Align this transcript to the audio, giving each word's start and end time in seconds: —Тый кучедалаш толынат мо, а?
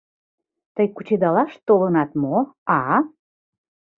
—Тый 0.75 0.87
кучедалаш 0.95 1.51
толынат 1.67 2.11
мо, 2.21 2.37
а? 2.79 2.81